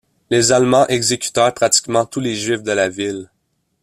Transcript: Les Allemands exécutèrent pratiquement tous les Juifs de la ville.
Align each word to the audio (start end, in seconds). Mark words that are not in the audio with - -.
Les 0.31 0.51
Allemands 0.51 0.87
exécutèrent 0.87 1.53
pratiquement 1.53 2.07
tous 2.07 2.19
les 2.21 2.35
Juifs 2.35 2.63
de 2.63 2.71
la 2.71 2.89
ville. 2.89 3.29